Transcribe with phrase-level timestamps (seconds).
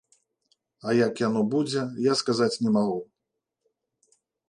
[0.87, 2.99] А як яно будзе, я сказаць не магу.